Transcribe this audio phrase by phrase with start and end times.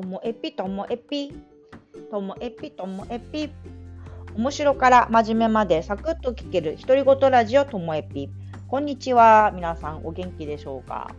[0.00, 1.30] ともえぴともえぴ
[2.10, 3.50] ともえぴともえぴ
[4.34, 8.30] 面白から真面目までサクッと聞ける独り言ラジオともえぴ
[8.66, 11.14] こんにちは皆さんお元気でしょうか？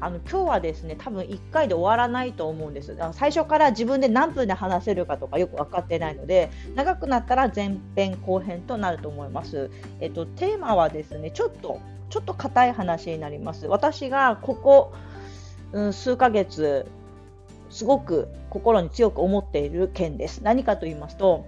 [0.00, 2.96] あの今日はですね多分1回で終わらないと思うんです。
[3.12, 13.66] 最初から自分で何分で話せるかとかよく分かってないので長くなったら前編後編となると思います、えっと、テーマはですねちょっとちょっと硬い話になります。
[13.66, 14.94] 私がここ、
[15.92, 16.90] 数ヶ月
[17.70, 20.42] すごく心に強く思っている件です。
[20.42, 21.46] 何かと言いますと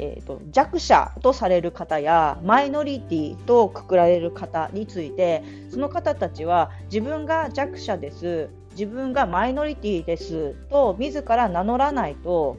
[0.00, 12.56] えーと、弱者とされる方やマイノリティとくくられる方についてその方たちは自分が弱者です自分がマイノリティですと自ら名乗らないと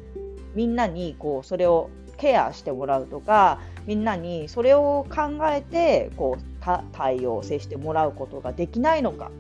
[0.53, 6.43] みんなにこうそれをケアしてもらうとかみんなにそれを考えてこう
[6.91, 9.31] 対応を接してもらうことができないのか。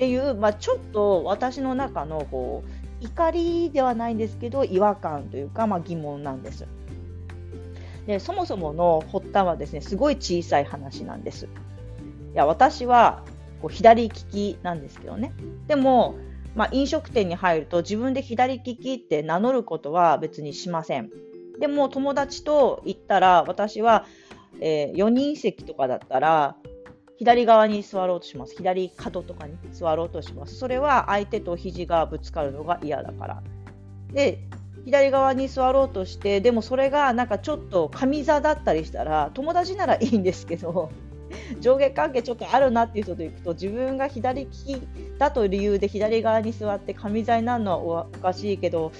[0.00, 6.66] っていう、まあ、ちょっと私の中のこう怒りではないんですけど違和感というか、まあ、疑問なんです。
[8.06, 11.44] でそもそもの発端はですねすごい小さい話なんです。
[11.44, 11.48] い
[12.32, 13.24] や私は
[13.60, 15.34] こう左利きなんですけどね
[15.66, 16.16] でも、
[16.54, 21.10] まあ、飲食店に入ると自分で左利きって名乗ることは別にしません。
[21.58, 24.06] でも友達と行ったら私は、
[24.62, 26.56] えー、4人席とかだったら
[27.20, 28.54] 左側に座ろうとします。
[28.54, 30.54] 左角とかに座ろうとします。
[30.54, 33.42] それは相手と肘がぶつかるのが嫌だから。
[34.10, 34.38] で、
[34.86, 40.90] 左側に座ろうとしてでもそれがなんかちょっと上座だったりしたら友達ならいいんですけど
[41.60, 44.80] 上下関係ちょっとあるなっていう人と行くと自分が左利き
[45.18, 48.92] だという理由で左側に座って上座になるのはおかしいけど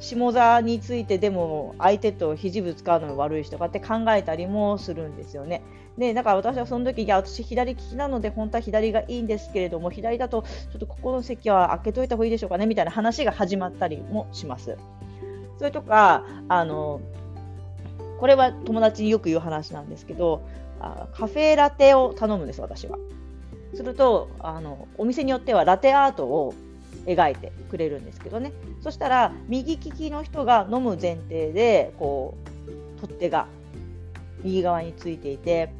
[0.00, 5.62] 下座についてでも相手と肘ぶつかるのが悪い人とかって考えたりもするんですよね。
[5.96, 14.76] でだから私はその時いや私左利きなので本当は左がいいんですけれども左だとちょっとここの席は開けといた方がいいでしょうかねみたいな話が始まったりもします。
[15.58, 17.00] それとかあの
[18.20, 20.42] これは友達によく言う話なんですけど
[20.80, 22.96] あカフェラテを頼むんです私は。
[23.74, 26.54] するとあのお店によってはラテアートを
[27.06, 28.52] 描いてくれるんですけどね。
[28.82, 32.34] そしたら右利きの人が飲む前提でこ
[32.96, 33.46] う取っ手が
[34.42, 35.70] 右側についていて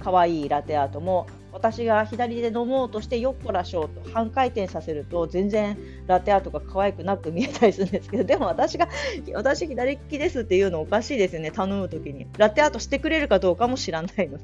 [0.00, 5.78] 可愛いラテアートも私が左で飲もうとしてよっこらしょうと半回転させると全然
[6.08, 8.88] ラテアートが可愛くなく見えたりするんですけどでも私が
[9.34, 11.52] 私左利きですっていうのおかしいですよね。
[11.52, 12.26] 頼む時に。
[12.38, 14.42] ラテアートしてくれるかどうかも知らないのに。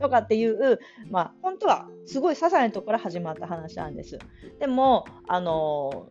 [0.00, 0.78] とかっていう
[1.10, 4.20] まあ本当はすごい些細なところから始まった話なんです。
[4.60, 6.06] でもあの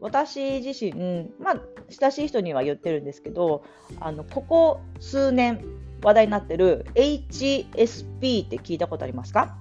[0.00, 1.60] 私自身、まあ、
[1.90, 3.62] 親しい人には言ってるんですけど
[4.00, 5.62] あのここ数年
[6.02, 9.56] 話題になってる HSP って聞いたことありますか？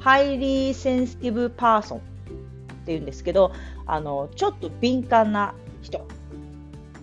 [0.00, 2.00] Highly Sensitive Person っ
[2.86, 3.52] ていうんですけど
[3.86, 6.06] あのちょっと敏感な人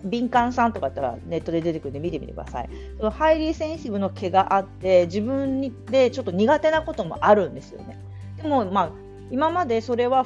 [0.05, 2.69] 敏感さんとかだったらネットで出てくるんで見てみてください。
[2.97, 7.97] そのハイリーセンシティブの毛があって自分にでちょっと苦手なこともあるんですよね。
[8.37, 8.89] でもまあ
[9.31, 10.25] 今までそれは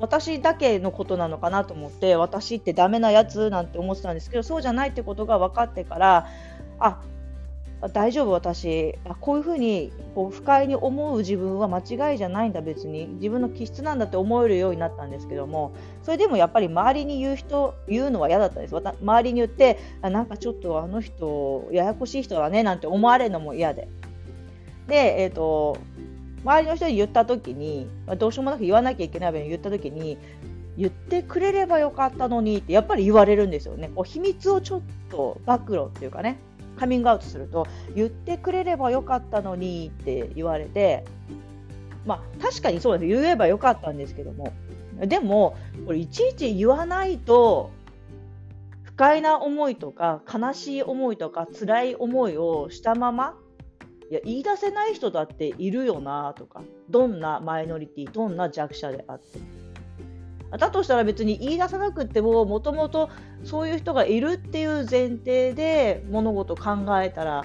[0.00, 6.26] 私だけのことなのかなと思って私ってダメなやつなんて思ってたんですけどそうじゃないってことが分かってから
[6.78, 7.02] あ
[7.92, 8.98] 大丈夫私。
[9.20, 13.06] こういうふうにこう不快に思う自分は間違いじゃないんだ別に。
[13.06, 15.72] 自分の気質なんだって思えるようになったんですけども。
[16.02, 18.74] それでもやっぱり周りに言う人言うのは嫌だったんです。
[18.74, 23.88] 周りに言ってあなんかちょっとあの人ややこしい人だねなんて思われるのも嫌で。
[24.88, 25.76] で、えーと、
[26.44, 30.16] 周りの人に言った時に、どうしようもなく言わなきゃいけないように言った時に
[30.78, 33.90] 言ってくれればよかったのにってやっぱり言われるんですよね。
[33.94, 36.38] こう秘密をちょっと暴露っていうかね。
[36.78, 41.04] カミングアウトすると言ってくれればよかったのにって言われて
[42.06, 43.08] まあ確かにそうです。
[43.08, 44.52] 言えばよかったんですけども。
[45.00, 45.56] でも
[45.86, 47.70] これいちいち言わないと
[48.82, 53.36] 不快な思いとか悲しい思いとか辛い思いをしたまま
[54.10, 59.57] いや言い出せない人だっているよなとかどんなマイノリティどんな弱者であって。
[60.56, 63.10] だとしたら別に言い出さなくてももともと
[63.44, 67.44] そういう人がいるっていう前提で物事を考えたら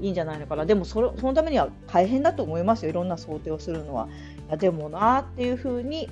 [0.00, 4.08] いいんじゃないのかなでもそれそのためには大変だと思いますよいろんな想定をするのは。
[4.48, 6.10] いやでもなっていうふうに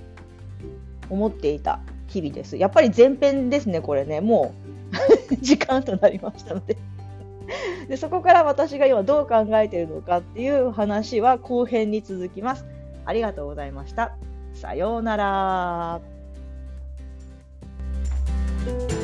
[1.10, 2.56] 思っていた日々です。
[2.56, 4.54] やっぱり前編ですねこれねも
[5.30, 6.76] う 時間となりましたので
[7.88, 12.64] でそこから私が今どう考えているのかっていう話は後編に続きます。
[13.04, 14.16] ありがとうございました。
[14.54, 16.11] さようなら。
[18.64, 19.01] Bye.